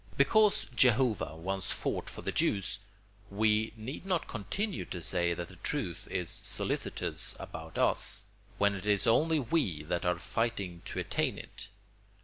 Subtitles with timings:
[0.17, 2.79] Because Jehovah once fought for the Jews,
[3.29, 8.25] we need not continue to say that the truth is solicitous about us,
[8.57, 11.67] when it is only we that are fighting to attain it.